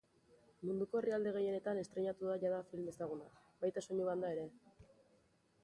Munduko 0.69 1.01
herrialde 1.01 1.33
gehienetan 1.35 1.81
estreinatu 1.81 2.31
da 2.31 2.39
jada 2.45 2.63
film 2.71 2.89
ezaguna, 2.93 3.29
baita 3.65 3.87
soinu-banda 3.89 4.33
ere. 4.37 4.51